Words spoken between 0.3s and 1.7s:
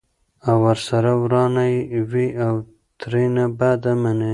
او ورسره ورانه